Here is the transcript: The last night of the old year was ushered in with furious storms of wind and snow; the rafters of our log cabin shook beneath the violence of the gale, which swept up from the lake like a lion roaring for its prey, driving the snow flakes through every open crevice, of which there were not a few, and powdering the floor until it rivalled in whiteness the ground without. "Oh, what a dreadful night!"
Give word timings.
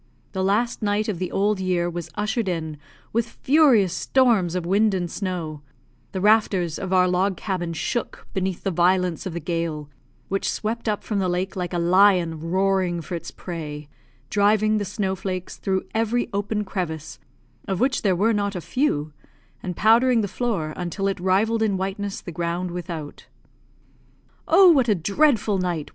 The 0.31 0.43
last 0.43 0.81
night 0.81 1.07
of 1.07 1.19
the 1.19 1.31
old 1.31 1.59
year 1.59 1.87
was 1.87 2.09
ushered 2.15 2.47
in 2.49 2.79
with 3.13 3.29
furious 3.29 3.93
storms 3.93 4.55
of 4.55 4.65
wind 4.65 4.95
and 4.95 5.11
snow; 5.11 5.61
the 6.11 6.19
rafters 6.19 6.79
of 6.79 6.91
our 6.91 7.07
log 7.07 7.37
cabin 7.37 7.71
shook 7.71 8.25
beneath 8.33 8.63
the 8.63 8.71
violence 8.71 9.27
of 9.27 9.33
the 9.33 9.39
gale, 9.39 9.91
which 10.27 10.49
swept 10.49 10.89
up 10.89 11.03
from 11.03 11.19
the 11.19 11.29
lake 11.29 11.55
like 11.55 11.71
a 11.71 11.77
lion 11.77 12.39
roaring 12.49 12.99
for 12.99 13.13
its 13.13 13.29
prey, 13.29 13.87
driving 14.31 14.79
the 14.79 14.85
snow 14.85 15.15
flakes 15.15 15.57
through 15.57 15.85
every 15.93 16.27
open 16.33 16.65
crevice, 16.65 17.19
of 17.67 17.79
which 17.79 18.01
there 18.01 18.15
were 18.15 18.33
not 18.33 18.55
a 18.55 18.59
few, 18.61 19.13
and 19.61 19.77
powdering 19.77 20.21
the 20.21 20.27
floor 20.27 20.73
until 20.75 21.07
it 21.07 21.19
rivalled 21.19 21.61
in 21.61 21.77
whiteness 21.77 22.21
the 22.21 22.31
ground 22.31 22.71
without. 22.71 23.27
"Oh, 24.47 24.69
what 24.71 24.89
a 24.89 24.95
dreadful 24.95 25.59
night!" 25.59 25.89